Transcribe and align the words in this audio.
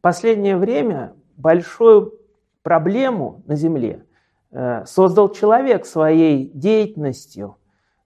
В 0.00 0.02
последнее 0.02 0.56
время 0.56 1.12
большую 1.36 2.14
проблему 2.62 3.42
на 3.46 3.54
Земле 3.54 4.02
э, 4.50 4.86
создал 4.86 5.28
человек 5.28 5.84
своей 5.84 6.50
деятельностью. 6.54 7.58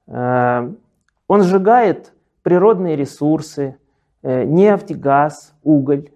Э, 0.08 0.72
он 1.28 1.42
сжигает 1.44 2.12
природные 2.42 2.96
ресурсы, 2.96 3.76
э, 4.24 4.42
нефть, 4.42 4.96
газ, 4.96 5.54
уголь, 5.62 6.10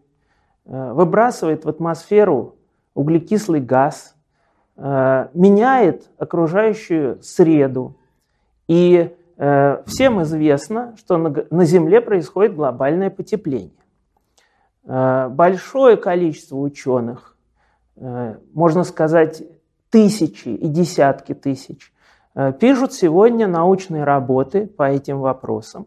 выбрасывает 0.65 1.65
в 1.65 1.69
атмосферу 1.69 2.57
углекислый 2.95 3.61
газ, 3.61 4.17
меняет 4.77 6.11
окружающую 6.19 7.23
среду. 7.23 7.97
И 8.67 9.17
всем 9.87 10.23
известно, 10.23 10.95
что 10.99 11.17
на 11.17 11.65
Земле 11.65 12.03
происходит 12.03 12.55
глобальное 12.55 13.09
потепление. 13.09 13.78
Большое 14.89 15.99
количество 15.99 16.57
ученых 16.57 17.37
Э, 18.01 18.37
можно 18.55 18.85
сказать, 18.85 19.43
тысячи 19.91 20.49
и 20.49 20.69
десятки 20.69 21.35
тысяч, 21.35 21.93
э, 22.35 22.53
пишут 22.53 22.93
сегодня 22.93 23.49
научные 23.49 24.05
работы 24.05 24.67
по 24.67 24.85
этим 24.85 25.19
вопросам. 25.21 25.87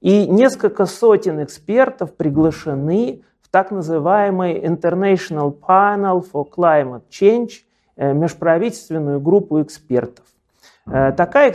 И 0.00 0.26
несколько 0.28 0.86
сотен 0.86 1.42
экспертов 1.42 2.14
приглашены 2.14 3.22
в 3.42 3.48
так 3.48 3.70
называемый 3.72 4.60
International 4.60 5.56
Panel 5.58 6.24
for 6.32 6.46
Climate 6.48 7.02
Change, 7.10 7.50
э, 7.96 8.12
межправительственную 8.12 9.20
группу 9.20 9.60
экспертов. 9.62 10.24
Такая, 10.86 11.54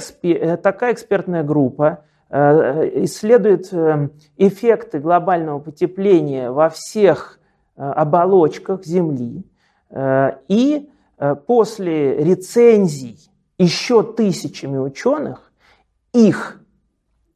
такая 0.58 0.94
экспертная 0.94 1.44
группа 1.44 2.06
исследует 2.32 3.72
эффекты 4.38 5.00
глобального 5.00 5.60
потепления 5.60 6.50
во 6.52 6.70
всех 6.70 7.40
оболочках 7.76 8.84
Земли, 8.84 9.44
Э, 9.96 10.38
и 10.48 10.90
э, 11.18 11.36
после 11.36 12.18
рецензий 12.18 13.18
еще 13.58 14.04
тысячами 14.04 14.78
ученых, 14.78 15.52
их 16.14 16.62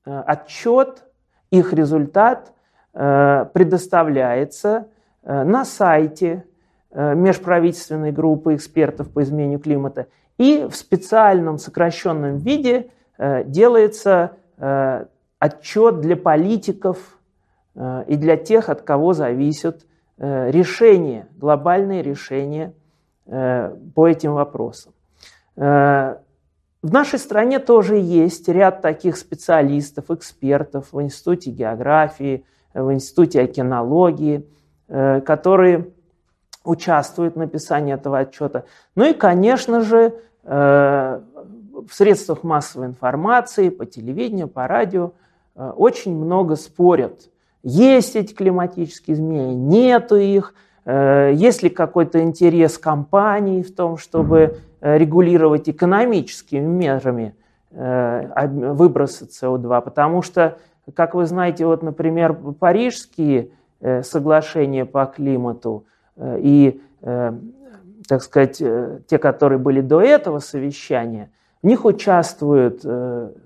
э, 0.06 0.24
отчет, 0.26 1.06
их 1.50 1.74
результат 1.74 2.54
предоставляется 2.92 4.88
на 5.24 5.64
сайте 5.64 6.44
межправительственной 6.92 8.12
группы 8.12 8.56
экспертов 8.56 9.12
по 9.12 9.22
изменению 9.22 9.60
климата. 9.60 10.08
И 10.40 10.66
в 10.70 10.76
специальном 10.76 11.60
сокращенном 11.60 12.38
виде 12.38 12.90
делается 13.46 14.32
отчет 14.60 16.02
для 16.02 16.18
политиков 16.18 16.98
и 17.76 18.16
для 18.16 18.36
тех, 18.36 18.70
от 18.70 18.82
кого 18.82 19.14
зависят 19.14 19.86
Э, 20.22 20.52
решения, 20.52 21.30
глобальные 21.38 22.02
решения 22.02 22.74
э, 23.26 23.74
по 23.96 24.06
этим 24.06 24.34
вопросам. 24.34 24.92
Э, 25.56 26.18
в 26.82 26.92
нашей 26.92 27.20
стране 27.20 27.60
тоже 27.60 27.96
есть 27.96 28.50
ряд 28.50 28.82
таких 28.82 29.16
специалистов, 29.16 30.12
экспертов 30.12 30.92
в 30.92 31.02
Институте 31.02 31.52
географии, 31.52 32.46
в 32.74 32.92
Институте 32.94 33.42
океанологии, 33.42 34.46
которые 34.88 35.92
участвуют 36.64 37.36
в 37.36 37.38
написании 37.38 37.94
этого 37.94 38.20
отчета. 38.20 38.64
Ну 38.96 39.06
и, 39.10 39.14
конечно 39.14 39.82
же, 39.82 40.14
в 41.88 41.94
средствах 41.94 42.44
массовой 42.44 42.88
информации, 42.88 43.70
по 43.70 43.86
телевидению, 43.86 44.48
по 44.48 44.68
радио 44.68 45.12
очень 45.56 46.16
много 46.16 46.56
спорят. 46.56 47.30
Есть 47.64 48.16
эти 48.16 48.34
климатические 48.34 49.16
изменения, 49.16 49.54
нету 49.56 50.16
их, 50.16 50.54
э, 50.86 51.32
есть 51.34 51.62
ли 51.62 51.70
какой-то 51.70 52.22
интерес 52.22 52.78
компании 52.78 53.62
в 53.64 53.76
том, 53.76 53.98
чтобы 53.98 54.60
э, 54.80 54.98
регулировать 54.98 55.68
экономическими 55.68 56.66
мерами 56.66 57.36
э, 57.72 58.48
выбросы 58.48 59.26
СО2, 59.26 59.82
потому 59.82 60.22
что, 60.22 60.58
как 60.94 61.16
вы 61.16 61.26
знаете, 61.26 61.66
вот, 61.66 61.84
например, 61.84 62.34
парижские 62.34 63.52
соглашения 64.04 64.84
по 64.84 65.06
климату 65.06 65.86
и, 66.18 66.82
так 67.02 68.22
сказать, 68.22 68.58
те, 68.58 69.18
которые 69.18 69.58
были 69.58 69.80
до 69.80 70.02
этого 70.02 70.40
совещания, 70.40 71.32
в 71.62 71.68
них 71.68 71.86
участвуют 71.86 72.82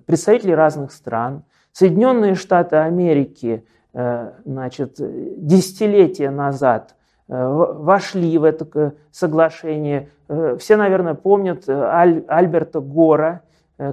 представители 0.05 0.51
разных 0.51 0.91
стран. 0.91 1.43
Соединенные 1.71 2.35
Штаты 2.35 2.75
Америки 2.75 3.65
Э, 3.93 4.31
значит, 4.43 4.95
десятилетия 4.97 6.31
назад 6.31 6.95
э, 7.27 7.47
вошли 7.47 8.37
в 8.39 8.43
это 8.43 8.95
соглашение. 9.11 10.09
Э, 10.27 10.57
все, 10.59 10.77
наверное, 10.77 11.13
помнят 11.13 11.69
Аль, 11.69 12.23
Альберта 12.27 12.79
Гора, 12.79 13.41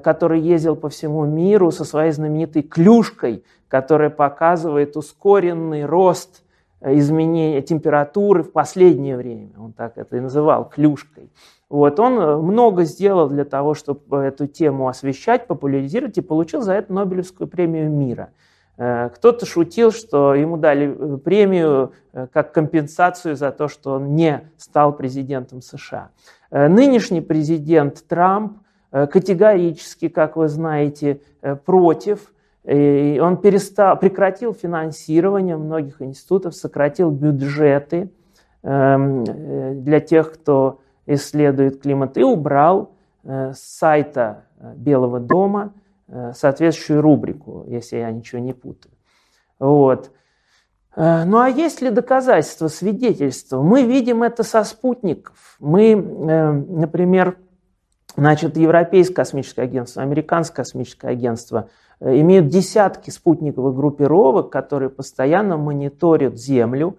который 0.03 0.41
ездил 0.41 0.77
по 0.77 0.89
всему 0.89 1.25
миру 1.25 1.71
со 1.71 1.85
своей 1.85 2.13
знаменитой 2.13 2.63
клюшкой, 2.63 3.45
которая 3.69 4.11
показывает 4.11 4.97
ускоренный 4.97 5.85
рост 5.85 6.43
изменения 6.83 7.61
температуры 7.63 8.43
в 8.43 8.53
последнее 8.53 9.17
время. 9.17 9.51
Он 9.59 9.73
так 9.73 9.97
это 9.97 10.17
и 10.17 10.21
называл 10.21 10.67
клюшкой. 10.67 11.31
Вот, 11.71 11.99
он 11.99 12.43
много 12.45 12.85
сделал 12.85 13.29
для 13.29 13.47
того, 13.47 13.73
чтобы 13.73 14.19
эту 14.19 14.47
тему 14.47 14.89
освещать, 14.89 15.47
популяризировать 15.47 16.19
и 16.19 16.21
получил 16.21 16.61
за 16.61 16.75
это 16.75 16.93
Нобелевскую 16.93 17.49
премию 17.49 17.91
мира– 17.91 18.31
Э, 18.81 19.11
кто-то 19.15 19.45
шутил, 19.45 19.93
что 19.93 20.35
ему 20.35 20.57
дали 20.57 20.89
э, 20.89 21.19
премию 21.19 21.93
э, 22.15 22.27
как 22.33 22.53
компенсацию 22.53 23.37
за 23.37 23.53
то, 23.53 23.69
что 23.69 23.93
он 23.97 24.17
не 24.17 24.49
стал 24.57 24.97
президентом 24.97 25.61
США. 25.61 26.11
Нынешний 26.51 27.21
президент 27.21 28.03
Трамп 28.09 28.59
категорически, 28.91 30.09
как 30.09 30.35
вы 30.35 30.49
знаете, 30.49 31.21
против. 31.65 32.33
И 32.65 33.21
он 33.23 33.37
перестал, 33.37 33.97
прекратил 33.97 34.53
финансирование 34.53 35.57
многих 35.57 36.03
институтов, 36.03 36.57
сократил 36.57 37.13
бюджеты 37.13 38.11
эм, 38.65 39.23
для 39.85 40.01
тех, 40.01 40.33
кто 40.33 40.81
исследует 41.15 41.83
климат, 41.83 42.17
и 42.17 42.23
убрал 42.23 42.95
с 43.23 43.59
сайта 43.59 44.45
Белого 44.77 45.21
дома 45.21 45.73
Э, 46.13 46.33
соответствующую 46.35 47.03
рубрику, 47.03 47.65
если 47.69 47.99
я 47.99 48.11
ничего 48.11 48.41
не 48.41 48.53
путаю. 48.53 48.93
Вот. 49.61 50.11
Э, 50.97 51.23
ну 51.25 51.39
а 51.39 51.49
есть 51.49 51.83
ли 51.83 51.91
доказательства, 51.91 52.67
свидетельства? 52.67 53.63
Мы 53.63 53.85
видим 53.85 54.25
это 54.25 54.43
со 54.43 54.65
спутников. 54.65 55.55
Мы, 55.61 55.93
э, 55.93 56.53
например, 56.53 57.37
значит, 58.17 58.57
Европейское 58.57 59.15
космическое 59.15 59.63
агентство, 59.63 60.03
Американское 60.03 60.65
космическое 60.65 61.13
агентство 61.13 61.69
имеют 62.01 62.49
десятки 62.49 63.11
спутниковых 63.11 63.77
группировок, 63.77 64.51
которые 64.51 64.91
постоянно 64.91 65.59
мониторят 65.59 66.37
Землю. 66.37 66.97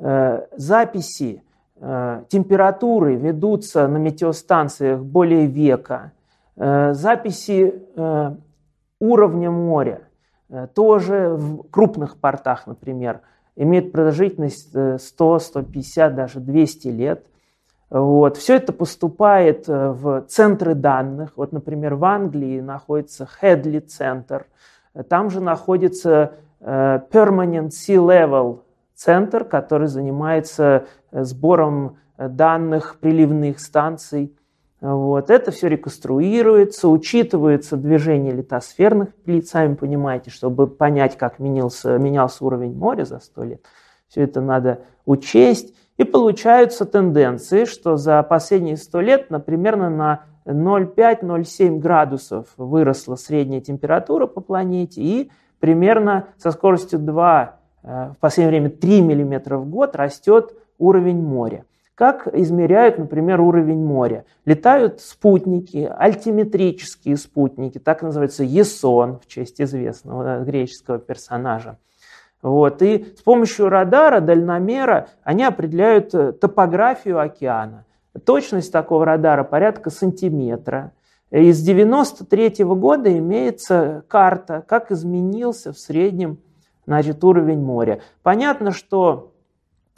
Записи 0.00 1.42
температуры 1.80 3.14
ведутся 3.14 3.86
на 3.86 3.98
метеостанциях 3.98 5.00
более 5.00 5.46
века– 5.46 6.12
Э, 6.60 6.92
записи 6.92 7.72
э, 7.94 8.34
уровня 8.98 9.50
моря 9.50 10.00
э, 10.48 10.66
тоже 10.74 11.28
в 11.34 11.62
крупных 11.70 12.16
портах, 12.16 12.66
например, 12.66 13.20
имеют 13.54 13.92
продолжительность 13.92 14.70
100, 14.70 15.38
150, 15.38 16.14
даже 16.16 16.40
200 16.40 16.88
лет. 16.88 17.24
Вот. 17.90 18.36
Все 18.36 18.56
это 18.56 18.72
поступает 18.72 19.66
в 19.66 20.24
центры 20.28 20.74
данных. 20.74 21.32
Вот, 21.36 21.52
например, 21.52 21.94
в 21.94 22.04
Англии 22.04 22.60
находится 22.60 23.24
Хедли 23.24 23.78
центр. 23.78 24.46
Там 25.08 25.30
же 25.30 25.40
находится 25.40 26.34
Permanent 26.60 27.70
Sea 27.70 27.96
Level 27.96 28.60
центр, 28.98 29.44
который 29.44 29.86
занимается 29.86 30.86
сбором 31.12 31.98
данных 32.18 32.96
приливных 33.00 33.60
станций 33.60 34.34
вот. 34.80 35.28
Это 35.30 35.50
все 35.50 35.68
реконструируется, 35.68 36.88
учитывается 36.88 37.76
движение 37.76 38.32
литосферных 38.32 39.14
плит, 39.14 39.48
сами 39.48 39.74
понимаете, 39.74 40.30
чтобы 40.30 40.68
понять, 40.68 41.16
как 41.16 41.40
менялся, 41.40 41.98
менялся 41.98 42.44
уровень 42.44 42.76
моря 42.76 43.04
за 43.04 43.18
сто 43.18 43.42
лет. 43.42 43.64
Все 44.08 44.22
это 44.22 44.40
надо 44.40 44.82
учесть. 45.04 45.74
И 45.96 46.04
получаются 46.04 46.84
тенденции, 46.84 47.64
что 47.64 47.96
за 47.96 48.22
последние 48.22 48.76
сто 48.76 49.00
лет, 49.00 49.30
например, 49.30 49.76
на 49.76 50.22
0,5-0,7 50.46 51.78
градусов 51.78 52.46
выросла 52.56 53.16
средняя 53.16 53.60
температура 53.60 54.28
по 54.28 54.40
планете, 54.40 55.02
и 55.02 55.32
примерно 55.58 56.28
со 56.36 56.52
скоростью 56.52 57.00
2, 57.00 57.42
э, 57.42 57.57
в 57.88 58.16
последнее 58.20 58.60
время 58.60 58.70
3 58.70 59.00
мм 59.00 59.56
в 59.56 59.68
год 59.68 59.96
растет 59.96 60.52
уровень 60.78 61.22
моря. 61.22 61.64
Как 61.94 62.28
измеряют, 62.32 62.98
например, 62.98 63.40
уровень 63.40 63.82
моря? 63.84 64.24
Летают 64.44 65.00
спутники, 65.00 65.90
альтиметрические 65.98 67.16
спутники, 67.16 67.78
так 67.78 68.02
называется 68.02 68.44
ЕСОН, 68.44 69.18
в 69.18 69.26
честь 69.26 69.60
известного 69.60 70.44
греческого 70.44 70.98
персонажа. 70.98 71.78
Вот. 72.42 72.82
И 72.82 73.14
с 73.18 73.22
помощью 73.22 73.68
радара, 73.68 74.20
дальномера 74.20 75.08
они 75.24 75.42
определяют 75.42 76.14
э, 76.14 76.32
топографию 76.32 77.18
океана. 77.20 77.84
Точность 78.24 78.70
такого 78.70 79.04
радара 79.04 79.42
порядка 79.42 79.90
сантиметра. 79.90 80.92
Из 81.30 81.60
93 81.60 82.64
года 82.64 83.16
имеется 83.18 84.04
карта, 84.08 84.62
как 84.68 84.92
изменился 84.92 85.72
в 85.72 85.78
среднем 85.78 86.38
значит, 86.88 87.22
уровень 87.22 87.60
моря. 87.60 88.00
Понятно, 88.22 88.72
что 88.72 89.32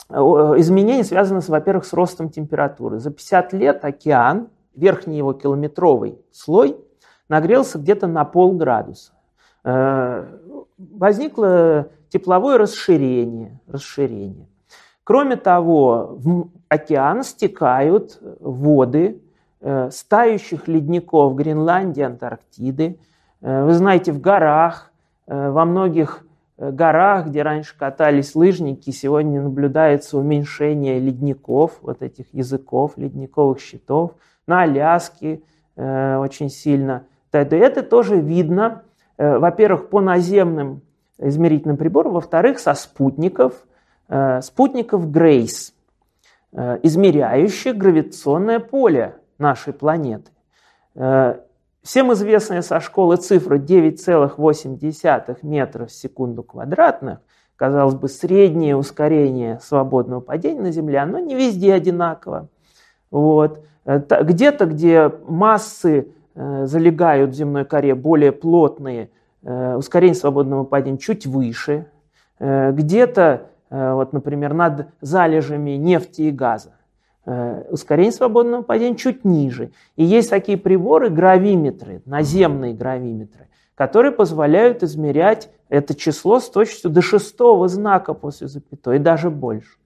э, 0.09 0.13
изменения 0.57 1.05
связаны, 1.05 1.39
во-первых, 1.39 1.85
с 1.85 1.93
ростом 1.93 2.29
температуры. 2.29 2.99
За 2.99 3.11
50 3.11 3.53
лет 3.53 3.85
океан, 3.85 4.49
верхний 4.75 5.17
его 5.17 5.31
километровый 5.31 6.19
слой, 6.33 6.75
нагрелся 7.29 7.79
где-то 7.79 8.07
на 8.07 8.25
полградуса. 8.25 9.13
Э, 9.63 10.25
возникло 10.77 11.87
тепловое 12.09 12.57
расширение. 12.57 13.61
расширение. 13.67 14.49
Кроме 15.05 15.37
того, 15.37 16.17
в 16.17 16.49
океан 16.67 17.23
стекают 17.23 18.19
воды 18.41 19.21
э, 19.61 19.89
стающих 19.91 20.67
ледников 20.67 21.35
Гренландии, 21.35 22.03
Антарктиды. 22.03 22.99
Э, 23.39 23.63
вы 23.63 23.75
знаете, 23.75 24.11
в 24.11 24.19
горах, 24.19 24.91
э, 25.27 25.51
во 25.51 25.63
многих 25.63 26.25
горах, 26.61 27.27
где 27.27 27.41
раньше 27.41 27.77
катались 27.77 28.35
лыжники, 28.35 28.91
сегодня 28.91 29.41
наблюдается 29.41 30.17
уменьшение 30.17 30.99
ледников, 30.99 31.79
вот 31.81 32.01
этих 32.01 32.33
языков, 32.33 32.93
ледниковых 32.97 33.59
щитов. 33.59 34.13
На 34.47 34.61
Аляске 34.63 35.41
очень 35.75 36.49
сильно. 36.49 37.05
Это 37.31 37.81
тоже 37.81 38.17
видно, 38.17 38.83
во-первых, 39.17 39.89
по 39.89 40.01
наземным 40.01 40.81
измерительным 41.17 41.77
приборам, 41.77 42.13
во-вторых, 42.13 42.59
со 42.59 42.73
спутников– 42.73 43.65
Э, 44.11 44.41
спутников 44.41 45.09
Грейс, 45.09 45.73
э, 46.51 46.79
измеряющих 46.83 47.77
гравитационное 47.77 48.59
поле 48.59 49.15
нашей 49.37 49.71
планеты. 49.71 50.29
Э, 50.95 51.39
всем 51.83 52.13
известная 52.13 52.61
со 52.61 52.79
школы 52.79 53.17
цифра 53.17 53.57
9,8 53.57 55.37
метров 55.41 55.89
в 55.89 55.93
секунду 55.93 56.43
квадратных, 56.43 57.19
казалось 57.55 57.95
бы, 57.95 58.07
среднее 58.07 58.75
ускорение 58.75 59.59
свободного 59.61 60.19
падения 60.19 60.61
на 60.61 60.71
Земле, 60.71 60.99
оно 60.99 61.19
не 61.19 61.35
везде 61.35 61.73
одинаково. 61.73 62.49
Вот. 63.09 63.65
Где-то, 63.85 64.65
где 64.65 65.11
массы 65.27 66.09
залегают 66.35 67.31
в 67.31 67.33
земной 67.33 67.65
коре 67.65 67.95
более 67.95 68.31
плотные, 68.31 69.09
ускорение 69.43 70.15
свободного 70.15 70.63
падения 70.63 70.97
чуть 70.97 71.25
выше. 71.25 71.87
Где-то 72.39 73.51
Э, 73.71 73.93
вот, 73.93 74.13
например, 74.13 74.53
над 74.53 74.87
залежами 74.99 75.71
нефти 75.71 76.23
и 76.23 76.31
газа. 76.31 76.73
Э, 77.23 77.65
ускорение 77.69 78.11
свободного 78.11 78.63
падения 78.63 78.95
чуть 78.95 79.23
ниже. 79.23 79.71
И 79.95 80.03
есть 80.03 80.31
такие 80.31 80.57
приборы, 80.57 81.09
гравиметры, 81.11 82.01
наземные 82.05 82.73
гравиметры, 82.73 83.47
которые 83.75 84.11
позволяют 84.11 84.81
измерять 84.81 85.51
это 85.69 85.93
число 85.93 86.39
с 86.39 86.49
точностью 86.49 86.89
до 86.89 87.03
шестого 87.03 87.67
знака 87.67 88.15
после 88.15 88.47
запятой, 88.47 88.95
и 88.95 88.99
даже 88.99 89.29
больше. 89.29 89.77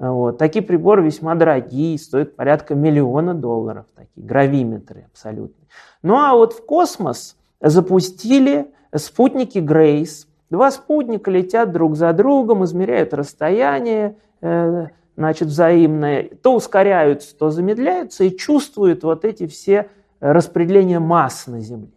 Э, 0.00 0.08
вот. 0.08 0.38
Такие 0.38 0.64
приборы 0.64 1.04
весьма 1.04 1.36
дорогие, 1.36 1.96
стоят 1.98 2.34
порядка 2.34 2.74
миллиона 2.74 3.32
долларов, 3.32 3.86
такие 3.94 4.26
гравиметры 4.26 5.06
абсолютно. 5.12 5.64
Ну 6.02 6.16
а 6.16 6.34
вот 6.34 6.52
в 6.52 6.66
космос 6.66 7.36
запустили 7.60 8.66
спутники 8.92 9.58
Грейс, 9.58 10.26
Два 10.52 10.70
спутника 10.70 11.30
летят 11.30 11.72
друг 11.72 11.96
за 11.96 12.12
другом, 12.12 12.62
измеряют 12.64 13.14
расстояние, 13.14 14.16
э, 14.42 14.88
значит, 15.16 15.48
взаимное, 15.48 16.30
то 16.42 16.54
ускоряются, 16.54 17.36
то 17.36 17.50
замедляются 17.50 18.24
и 18.24 18.36
чувствуют 18.36 19.04
вот 19.04 19.24
эти 19.24 19.46
все 19.46 19.88
распределения 20.20 20.98
масс 20.98 21.46
на 21.46 21.60
Земле. 21.60 21.90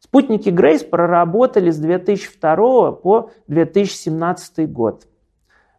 Спутники 0.00 0.48
Грейс 0.48 0.82
проработали 0.82 1.70
с 1.70 1.78
2002 1.78 2.92
по 2.92 3.30
2017 3.48 4.70
год. 4.70 5.06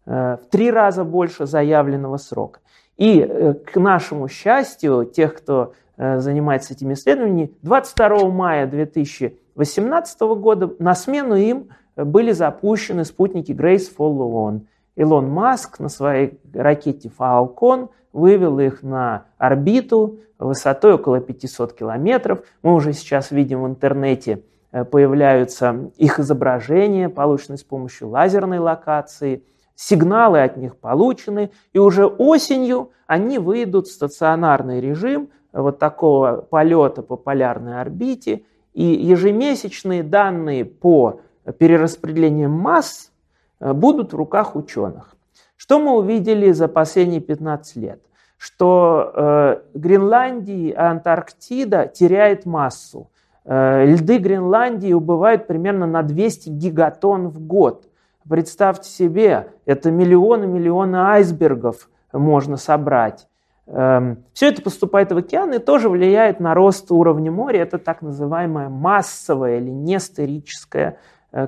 Э, 0.05 0.37
в 0.37 0.49
три 0.49 0.69
раза 0.69 1.03
больше 1.03 1.45
заявленного 1.45 2.17
срока. 2.17 2.59
И 2.97 3.19
э, 3.19 3.53
к 3.53 3.79
нашему 3.79 4.27
счастью, 4.27 5.05
тех, 5.05 5.35
кто 5.35 5.73
занимается 5.97 6.73
этими 6.73 6.93
исследованиями, 6.93 7.51
22 7.61 8.29
мая 8.29 8.67
2018 8.67 10.21
года 10.21 10.73
на 10.79 10.95
смену 10.95 11.35
им 11.35 11.71
были 11.97 12.31
запущены 12.31 13.03
спутники 13.03 13.51
Grace 13.51 13.93
Follow 13.93 14.31
On. 14.31 14.61
Илон 14.99 15.29
Маск 15.29 15.79
на 15.79 15.87
своей 15.87 16.37
ракете 16.53 17.09
Falcon 17.17 17.87
вывел 18.11 18.59
их 18.59 18.83
на 18.83 19.27
орбиту 19.37 20.19
высотой 20.37 20.95
около 20.95 21.21
500 21.21 21.71
километров. 21.71 22.41
Мы 22.63 22.73
уже 22.73 22.91
сейчас 22.91 23.31
видим 23.31 23.63
в 23.63 23.67
интернете, 23.67 24.43
э, 24.73 24.83
появляются 24.83 25.89
их 25.95 26.19
изображения, 26.19 27.07
полученные 27.07 27.57
с 27.57 27.63
помощью 27.63 28.09
лазерной 28.09 28.59
локации. 28.59 29.45
Сигналы 29.73 30.41
от 30.41 30.57
них 30.57 30.75
получены, 30.75 31.51
и 31.71 31.79
уже 31.79 32.05
осенью 32.05 32.91
они 33.07 33.39
выйдут 33.39 33.87
в 33.87 33.93
стационарный 33.93 34.81
режим 34.81 35.29
вот 35.53 35.79
такого 35.79 36.45
полета 36.49 37.03
по 37.03 37.15
полярной 37.15 37.79
орбите, 37.79 38.43
и 38.73 38.83
ежемесячные 38.83 40.03
данные 40.03 40.65
по 40.65 41.21
перераспределением 41.57 42.51
масс 42.51 43.07
э, 43.07 43.18
будут 43.59 44.13
в 44.13 44.15
руках 44.15 44.55
ученых. 44.55 45.15
Что 45.59 45.77
мы 45.77 45.97
увидели 45.97 46.51
за 46.51 46.69
последние 46.69 47.19
15 47.19 47.75
лет? 47.75 48.01
Что 48.37 49.11
э, 49.13 49.57
Гренландия 49.73 50.69
и 50.69 50.73
Антарктида 50.73 51.91
теряет 51.93 52.45
массу. 52.45 53.11
Э, 53.43 53.83
льды 53.85 54.19
Гренландии 54.19 54.93
убывают 54.93 55.47
примерно 55.47 55.85
на 55.85 56.01
200 56.01 56.49
гигатон 56.49 57.27
в 57.27 57.41
год. 57.41 57.89
Представьте 58.29 58.89
себе, 58.89 59.51
это 59.65 59.91
миллионы-миллионы 59.91 60.95
айсбергов 60.95 61.89
можно 62.13 62.55
собрать. 62.55 63.27
Эм, 63.67 64.23
Все 64.33 64.47
это 64.47 64.61
поступает 64.61 65.11
в 65.11 65.17
океан 65.17 65.53
и 65.53 65.59
тоже 65.59 65.89
влияет 65.89 66.39
на 66.39 66.53
рост 66.53 66.89
уровня 66.89 67.31
моря. 67.31 67.63
Это 67.63 67.79
так 67.79 68.01
называемая 68.01 68.69
массовая 68.69 69.57
или 69.57 69.69
нестерическая 69.69 70.91
Э, 70.91 70.95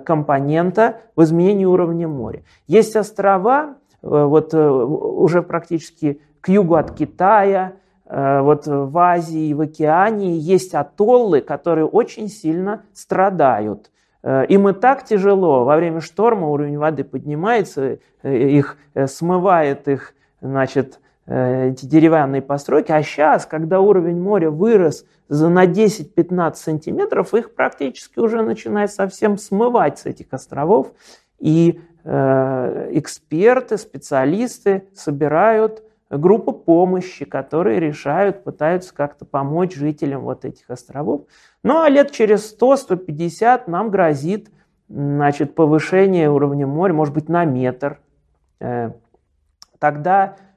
компонента 0.05 1.01
в 1.15 1.23
изменении 1.23 1.65
уровня 1.65 2.07
моря. 2.07 2.43
Есть 2.67 2.95
острова, 2.95 3.75
э, 4.01 4.07
вот 4.07 4.53
э, 4.53 4.69
уже 4.69 5.41
практически 5.41 6.21
к 6.39 6.49
югу 6.49 6.75
от 6.75 6.91
Китая, 6.91 7.73
вот 8.13 8.67
в 8.67 8.97
Азии 8.97 9.53
в 9.53 9.61
Океании 9.61 10.37
есть 10.37 10.73
атоллы, 10.73 11.39
которые 11.39 11.85
очень 11.85 12.27
сильно 12.27 12.83
страдают. 12.93 13.89
Им 14.21 14.67
и 14.67 14.73
так 14.73 15.05
тяжело, 15.05 15.63
во 15.63 15.77
время 15.77 16.01
шторма 16.01 16.49
уровень 16.49 16.77
воды 16.77 17.05
поднимается, 17.05 17.99
их 18.23 18.75
смывает 19.05 19.87
их, 19.87 20.13
значит, 20.41 20.99
Э, 20.99 21.10
эти 21.33 21.85
деревянные 21.85 22.41
постройки, 22.41 22.91
а 22.91 23.01
сейчас, 23.03 23.45
когда 23.45 23.79
уровень 23.79 24.19
моря 24.19 24.49
вырос 24.49 25.05
за 25.29 25.47
на 25.49 25.65
10-15 25.65 26.55
сантиметров, 26.55 27.33
их 27.33 27.55
практически 27.55 28.19
уже 28.19 28.41
начинает 28.41 28.91
совсем 28.91 29.37
смывать 29.37 29.99
с 29.99 30.05
этих 30.05 30.27
островов, 30.31 30.91
и 31.39 31.79
э, 32.03 32.89
эксперты, 32.91 33.77
специалисты 33.77 34.89
собирают 34.93 35.83
группу 36.09 36.51
помощи, 36.51 37.23
которые 37.23 37.79
решают, 37.79 38.43
пытаются 38.43 38.93
как-то 38.93 39.23
помочь 39.23 39.73
жителям 39.73 40.23
вот 40.23 40.43
этих 40.43 40.69
островов. 40.69 41.27
Ну 41.63 41.81
а 41.81 41.87
лет 41.87 42.11
через 42.11 42.53
100-150 42.59 43.63
нам 43.67 43.89
грозит 43.89 44.49
значит, 44.89 45.55
повышение 45.55 46.29
уровня 46.29 46.67
моря, 46.67 46.93
может 46.93 47.13
быть, 47.13 47.29
на 47.29 47.45
метр. 47.45 48.01
Э, 48.59 48.91
тогда 49.79 50.35
Э, 50.35 50.50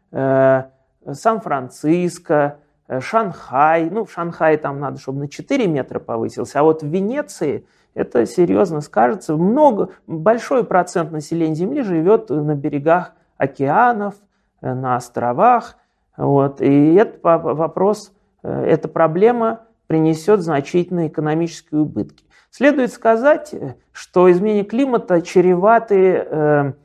Сан-Франциско, 1.12 2.58
э, 2.88 3.00
Шанхай. 3.00 3.90
Ну, 3.90 4.04
в 4.04 4.12
Шанхае 4.12 4.56
там 4.56 4.80
надо, 4.80 4.98
чтобы 4.98 5.20
на 5.20 5.28
4 5.28 5.66
метра 5.66 5.98
повысился. 5.98 6.60
А 6.60 6.62
вот 6.62 6.82
в 6.82 6.86
Венеции 6.86 7.66
это 7.94 8.26
серьезно 8.26 8.80
скажется. 8.80 9.36
Много, 9.36 9.90
большой 10.06 10.64
процент 10.64 11.12
населения 11.12 11.54
Земли 11.54 11.82
живет 11.82 12.30
на 12.30 12.54
берегах 12.54 13.12
океанов, 13.36 14.14
э, 14.60 14.72
на 14.72 14.96
островах. 14.96 15.76
Вот. 16.16 16.60
И 16.60 16.94
этот 16.94 17.22
вопрос, 17.22 18.12
эта 18.42 18.86
проблема 18.86 19.62
принесет 19.88 20.42
значительные 20.42 21.08
экономические 21.08 21.80
убытки. 21.80 22.24
Следует 22.50 22.92
сказать, 22.92 23.52
что 23.90 24.30
изменение 24.30 24.62
климата 24.62 25.22
чреваты 25.22 26.76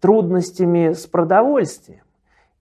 трудностями 0.00 0.92
с 0.92 1.08
продовольствием. 1.08 2.05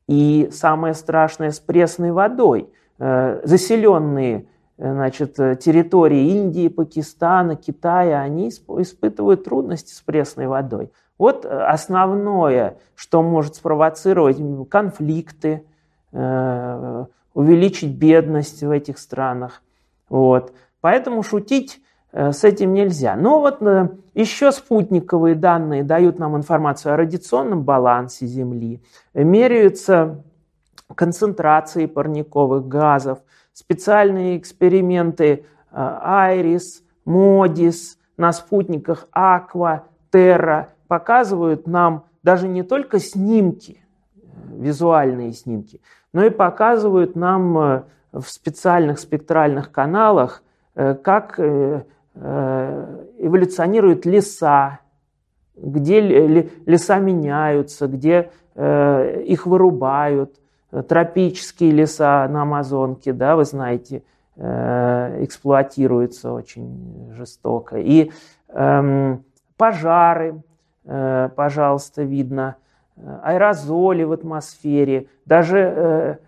И 0.08 0.50
самое 0.52 0.94
страшное 0.94 1.52
с 1.52 1.60
пресной 1.60 2.12
водой. 2.12 2.70
Э, 3.00 3.42
заселенные 3.44 4.48
значит, 4.78 5.36
территории 5.36 6.32
Индии, 6.32 6.68
Пакистана, 6.68 7.56
Китая, 7.56 8.22
они 8.22 8.50
испытывают 8.50 9.46
трудности 9.46 9.94
с 9.94 10.02
пресной 10.02 10.48
водой. 10.48 10.92
Вот 11.18 11.46
основное, 11.46 12.78
что 12.94 13.24
может 13.24 13.56
спровоцировать 13.56 14.38
конфликты, 14.70 15.64
увеличить 16.12 17.96
бедность 17.96 18.64
в 18.64 18.70
этих 18.70 18.98
странах. 18.98 19.62
Вот. 20.10 20.52
Поэтому 20.82 21.24
шутить 21.24 21.80
Э, 21.80 21.95
с 22.16 22.46
этим 22.46 22.74
нельзя. 22.74 23.18
Но 23.18 23.42
вот 23.42 23.62
э, 23.62 23.90
еще 24.14 24.54
спутниковые 24.54 25.36
данные 25.36 25.84
дают 25.84 26.18
нам 26.18 26.38
информацию 26.38 26.94
о 26.94 26.98
радиационном 26.98 27.64
балансе 27.64 28.26
Земли. 28.26 28.82
Меряются 29.14 30.24
концентрации 30.94 31.88
парниковых 31.88 32.68
газов, 32.68 33.20
специальные 33.52 34.38
эксперименты 34.38 35.46
Айрис, 35.72 36.84
Модис 37.04 37.98
на 38.16 38.32
спутниках 38.32 39.08
Аква, 39.12 39.84
Терра 40.10 40.70
показывают 40.88 41.68
нам 41.68 42.06
даже 42.24 42.48
не 42.48 42.64
только 42.64 43.00
снимки, 43.00 43.84
визуальные 44.48 45.34
снимки, 45.34 45.82
но 46.14 46.24
и 46.24 46.30
показывают 46.30 47.18
нам 47.18 47.58
э, 47.58 47.84
в 48.14 48.24
специальных 48.30 49.00
спектральных 49.00 49.74
каналах, 49.74 50.42
как 50.76 51.40
Э, 51.40 51.84
эволюционируют 52.16 54.06
леса, 54.06 54.80
где 55.56 56.02
леса 56.02 57.00
меняются, 57.00 57.88
где 57.88 58.32
э, 58.56 59.24
их 59.26 59.46
вырубают, 59.46 60.42
тропические 60.90 61.72
леса 61.72 62.28
на 62.28 62.42
Амазонке, 62.42 63.14
да, 63.14 63.38
вы 63.38 63.46
знаете, 63.46 64.04
э, 64.36 65.24
эксплуатируются 65.24 66.34
очень 66.34 67.14
жестоко. 67.14 67.78
И 67.78 68.12
эм, 68.50 69.24
пожары, 69.58 70.42
пожалуйста, 70.84 72.04
видно, 72.04 72.58
аэрозоли 73.24 74.04
в 74.04 74.12
атмосфере, 74.12 75.08
даже 75.26 76.20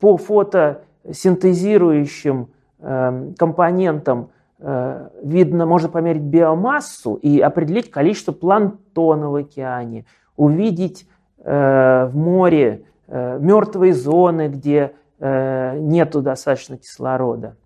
по 0.00 0.16
фотосинтезирующим 0.16 2.48
эм, 2.80 3.34
компонентам 3.34 4.20
Э, 4.20 4.24
видно, 4.58 5.66
можно 5.66 5.88
померить 5.88 6.22
биомассу 6.22 7.14
и 7.14 7.40
определить 7.40 7.90
количество 7.90 8.32
планктона 8.32 9.30
в 9.30 9.36
океане, 9.36 10.04
увидеть 10.36 11.08
э, 11.44 12.06
в 12.06 12.16
море 12.16 12.84
э, 13.06 13.38
мертвые 13.38 13.92
зоны, 13.92 14.48
где 14.48 14.94
нету 15.20 16.22
достаточно 16.22 16.76
кислорода, 16.76 17.56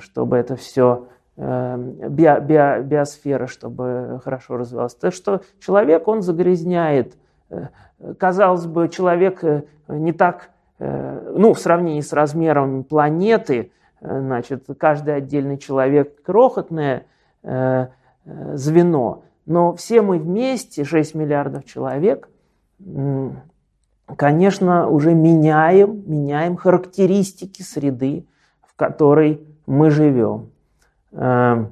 чтобы 0.00 0.38
это 0.38 0.56
все 0.56 1.08
био, 1.36 2.40
био, 2.40 2.80
биосфера, 2.80 3.46
чтобы 3.46 4.18
хорошо 4.24 4.56
развивалась. 4.56 4.94
Так 4.94 5.12
что 5.12 5.42
человек, 5.60 6.08
он 6.08 6.22
загрязняет. 6.22 7.18
Казалось 8.18 8.64
бы, 8.64 8.88
человек 8.88 9.44
не 9.86 10.12
так, 10.12 10.48
ну, 10.78 11.52
в 11.52 11.58
сравнении 11.58 12.00
с 12.00 12.14
размером 12.14 12.84
планеты, 12.84 13.70
значит, 14.02 14.66
каждый 14.78 15.16
отдельный 15.16 15.58
человек 15.58 16.22
крохотное 16.22 17.06
э, 17.42 17.86
э, 18.24 18.56
звено, 18.56 19.24
но 19.46 19.74
все 19.74 20.02
мы 20.02 20.18
вместе, 20.18 20.84
6 20.84 21.14
миллиардов 21.14 21.64
человек, 21.64 22.28
конечно, 24.16 24.88
уже 24.88 25.14
меняем, 25.14 26.02
меняем 26.06 26.56
характеристики 26.56 27.62
среды, 27.62 28.26
в 28.62 28.74
которой 28.74 29.40
мы 29.66 29.90
живем. 29.90 30.50
Э, 31.12 31.66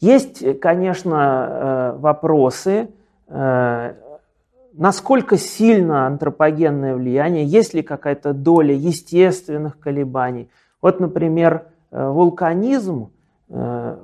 есть, 0.00 0.60
конечно, 0.60 1.96
вопросы, 1.98 2.88
насколько 3.28 5.36
сильно 5.36 6.06
антропогенное 6.06 6.94
влияние, 6.94 7.44
есть 7.44 7.74
ли 7.74 7.82
какая-то 7.82 8.32
доля 8.32 8.74
естественных 8.74 9.80
колебаний– 9.80 10.48
вот, 10.80 11.00
например, 11.00 11.66
э, 11.90 12.08
вулканизм, 12.08 13.10
э, 13.48 13.96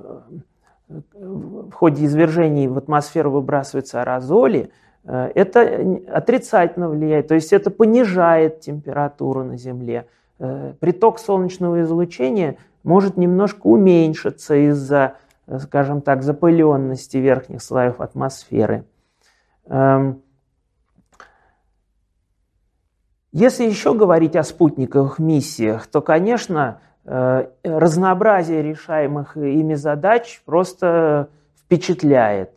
в 0.87 1.71
ходе 1.71 2.05
извержений 2.05 2.67
в 2.67 2.77
атмосферу 2.77 3.31
выбрасываются 3.31 4.01
аэрозоли, 4.01 4.71
э, 5.03 5.31
это 5.33 6.01
отрицательно 6.11 6.89
влияет, 6.89 7.27
то 7.27 7.35
есть 7.35 7.53
это 7.53 7.71
понижает 7.71 8.59
температуру 8.61 9.43
на 9.43 9.57
Земле. 9.57 10.07
Приток 10.81 11.19
солнечного 11.19 11.81
излучения 11.81 12.57
может 12.83 13.15
немножко 13.15 13.67
уменьшиться 13.67 14.53
из-за, 14.69 15.15
скажем 15.59 16.01
так, 16.01 16.23
запыленности 16.23 17.15
верхних 17.15 17.63
слоев 17.63 18.01
атмосферы. 18.01 18.83
Эм, 19.67 20.21
Если 23.35 23.65
еще 23.65 23.93
говорить 23.93 24.37
о 24.37 24.43
спутниковых 24.43 25.19
миссиях, 25.19 25.87
то, 25.87 25.99
конечно, 25.99 26.79
э, 27.03 27.47
разнообразие 27.65 28.61
решаемых 28.61 29.35
ими 29.35 29.73
задач 29.73 30.41
просто 30.45 31.27
впечатляет. 31.59 32.51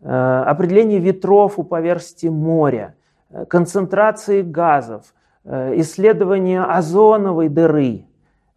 Э, 0.00 0.44
определение 0.46 1.00
ветров 1.00 1.58
у 1.58 1.64
поверхности 1.64 2.28
моря, 2.28 2.94
э, 3.28 3.44
концентрации 3.44 4.40
газов, 4.40 5.12
исследование 5.44 6.62
озоновой 6.62 7.48
дыры 7.48 8.06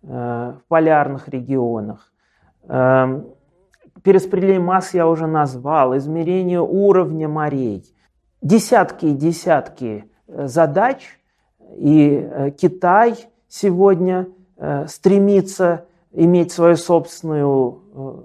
в 0.02 0.62
полярных 0.68 1.28
регионах, 1.28 2.14
перераспределение 4.04 4.62
масс 4.62 4.94
я 4.94 5.08
уже 5.08 5.26
назвал, 5.26 5.98
измерение 5.98 6.62
уровня 6.62 7.28
морей. 7.28 7.84
Десятки 8.44 9.08
и 9.08 9.14
десятки 9.14 10.06
задач– 10.28 11.20
и 11.76 12.28
э, 12.30 12.52
Китай 12.52 13.16
сегодня 13.48 14.28
э, 14.58 14.88
стремится 14.88 15.86
иметь 16.12 16.52
свою 16.52 16.76
собственную 16.76 17.82
э, 17.94 18.16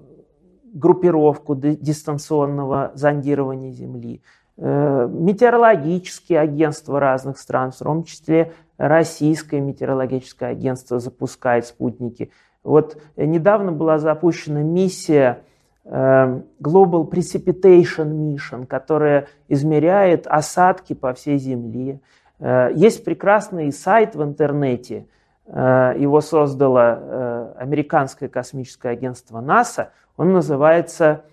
группировку 0.75 1.57
дистанционного 1.57 2.93
зондирования 2.95 3.73
Земли. 3.73 4.23
Метеорологические 4.57 6.39
агентства 6.39 7.01
разных 7.01 7.39
стран, 7.39 7.73
в 7.73 7.79
том 7.79 8.05
числе 8.05 8.53
российское 8.77 9.59
метеорологическое 9.59 10.51
агентство 10.51 11.01
запускает 11.01 11.67
спутники. 11.67 12.31
Вот 12.63 13.01
недавно 13.17 13.73
была 13.73 13.99
запущена 13.99 14.63
миссия 14.63 15.43
Global 15.85 17.11
Precipitation 17.11 18.13
Mission, 18.13 18.67
которая 18.67 19.29
измеряет 19.49 20.27
осадки 20.27 20.93
по 20.93 21.15
всей 21.15 21.39
Земле. 21.39 22.01
Э, 22.41 22.71
есть 22.75 23.05
прекрасный 23.05 23.73
сайт 23.73 24.15
в 24.17 24.23
интернете, 24.23 25.07
э, 25.47 25.95
его 25.99 26.21
создало 26.21 26.99
э, 27.01 27.53
американское 27.59 28.29
космическое 28.29 28.91
агентство 28.91 29.41
НАСА, 29.41 29.91
он 30.17 30.33
называется 30.33 31.25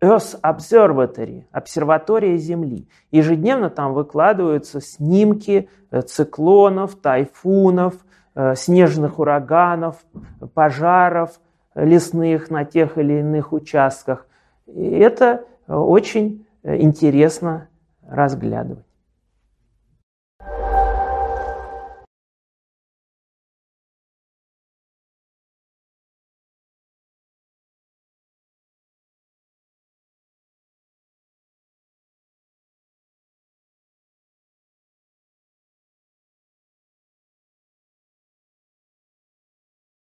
Earth 0.00 0.38
Observatory, 0.42 1.44
обсерватория 1.50 2.36
Земли. 2.36 2.88
Ежедневно 3.10 3.70
там 3.70 3.94
выкладываются 3.94 4.80
снимки 4.80 5.70
циклонов, 6.04 6.96
тайфунов, 6.96 7.94
снежных 8.54 9.18
ураганов, 9.18 9.96
пожаров 10.52 11.40
лесных 11.74 12.50
на 12.50 12.64
тех 12.64 12.98
или 12.98 13.20
иных 13.20 13.52
участках. 13.52 14.26
И 14.66 14.84
это 14.84 15.44
очень 15.66 16.46
интересно 16.62 17.68
разглядывать. 18.06 18.85